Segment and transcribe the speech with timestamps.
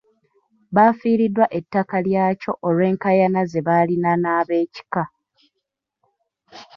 [0.75, 5.03] Bafiiriddwa ettaka lyakyo olw'enkaayana ze balina n'abeekika.